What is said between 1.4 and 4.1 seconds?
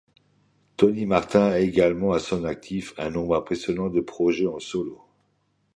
a également à son actif un nombre impressionnant de